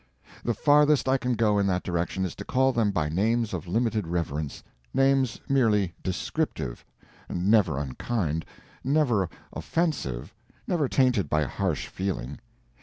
The 0.43 0.55
farthest 0.55 1.07
I 1.07 1.17
can 1.19 1.35
go 1.35 1.59
in 1.59 1.67
that 1.67 1.83
direction 1.83 2.25
is 2.25 2.33
to 2.37 2.43
call 2.43 2.71
them 2.71 2.89
by 2.89 3.07
names 3.07 3.53
of 3.53 3.67
limited 3.67 4.07
reverence—names 4.07 5.41
merely 5.47 5.93
descriptive, 6.01 6.83
never 7.29 7.77
unkind, 7.77 8.43
never 8.83 9.29
offensive, 9.53 10.33
never 10.65 10.89
tainted 10.89 11.29
by 11.29 11.43
harsh 11.43 11.85
feeling. 11.85 12.39